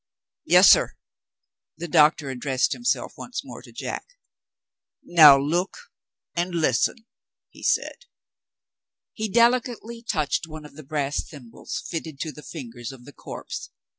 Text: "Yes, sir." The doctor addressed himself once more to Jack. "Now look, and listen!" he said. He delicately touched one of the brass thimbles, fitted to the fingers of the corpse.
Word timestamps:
"Yes, 0.45 0.67
sir." 0.71 0.93
The 1.77 1.87
doctor 1.87 2.31
addressed 2.31 2.73
himself 2.73 3.19
once 3.19 3.45
more 3.45 3.61
to 3.61 3.71
Jack. 3.71 4.17
"Now 5.03 5.37
look, 5.37 5.77
and 6.35 6.55
listen!" 6.55 7.05
he 7.51 7.61
said. 7.61 8.05
He 9.13 9.29
delicately 9.29 10.01
touched 10.01 10.47
one 10.47 10.65
of 10.65 10.73
the 10.75 10.81
brass 10.81 11.23
thimbles, 11.23 11.83
fitted 11.87 12.19
to 12.21 12.31
the 12.31 12.41
fingers 12.41 12.91
of 12.91 13.05
the 13.05 13.13
corpse. 13.13 13.69